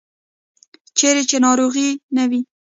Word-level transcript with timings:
چیرې 0.97 1.23
چې 1.29 1.37
ناروغي 1.45 1.89
نه 2.15 2.23
وي. 2.29 2.41